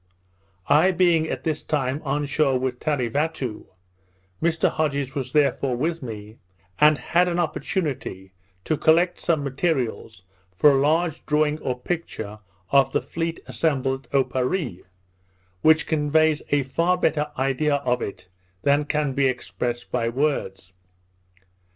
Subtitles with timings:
[0.67, 3.67] I being at this time on shore with Tarevatoo,
[4.41, 6.39] Mr Hodges was therefore with me,
[6.79, 8.33] and had an opportunity
[8.65, 10.23] to collect some materials
[10.57, 12.39] for a large drawing or picture
[12.71, 14.81] of the fleet assembled at Oparree,
[15.61, 18.27] which conveys a far better idea of it
[18.63, 20.73] than can be expressed by words.